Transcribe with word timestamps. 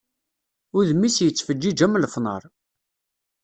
Udem-is 0.77 1.17
yettfeǧǧiǧ 1.21 1.79
am 1.85 1.97
lefnar. 2.03 2.43